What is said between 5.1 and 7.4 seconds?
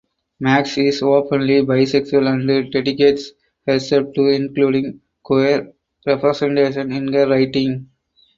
queer representation in her